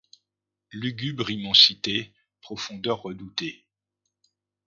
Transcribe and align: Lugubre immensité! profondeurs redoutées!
Lugubre 0.71 1.29
immensité! 1.29 2.11
profondeurs 2.41 3.03
redoutées! 3.03 3.67